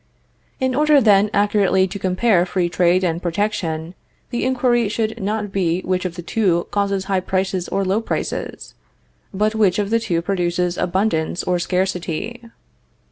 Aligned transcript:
In 0.59 0.73
order, 0.73 0.99
then, 0.99 1.29
accurately 1.31 1.85
to 1.85 1.99
compare 1.99 2.43
free 2.47 2.69
trade 2.69 3.03
and 3.03 3.21
protection 3.21 3.93
the 4.31 4.43
inquiry 4.45 4.89
should 4.89 5.21
not 5.21 5.51
be 5.51 5.81
which 5.81 6.05
of 6.05 6.15
the 6.15 6.23
two 6.23 6.65
causes 6.71 7.03
high 7.03 7.19
prices 7.19 7.69
or 7.69 7.85
low 7.85 8.01
prices, 8.01 8.73
but 9.31 9.53
which 9.53 9.77
of 9.77 9.91
the 9.91 9.99
two 9.99 10.23
produces 10.23 10.75
abundance 10.79 11.43
or 11.43 11.59
scarcity. 11.59 12.41